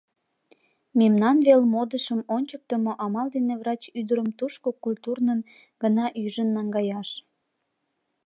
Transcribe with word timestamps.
Мемнан 0.99 1.37
вел 1.47 1.61
модышым 1.73 2.21
ончыктымо 2.35 2.93
амал 3.03 3.27
дене 3.35 3.53
врач 3.61 3.81
ӱдырым 3.99 4.29
тушко 4.37 4.69
культурнын 4.83 5.39
гына 5.81 6.05
ӱжын 6.23 6.49
наҥгаяш. 6.55 7.09